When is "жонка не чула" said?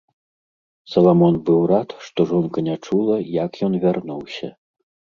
2.33-3.21